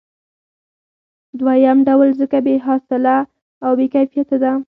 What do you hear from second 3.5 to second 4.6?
او بې کیفیته ده